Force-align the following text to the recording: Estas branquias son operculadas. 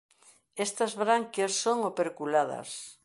Estas 0.65 0.91
branquias 1.01 1.53
son 1.63 1.77
operculadas. 1.91 2.69